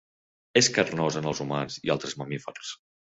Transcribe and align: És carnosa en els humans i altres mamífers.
És 0.61 0.69
carnosa 0.77 1.21
en 1.23 1.27
els 1.33 1.41
humans 1.45 1.77
i 1.91 1.93
altres 1.97 2.17
mamífers. 2.23 2.73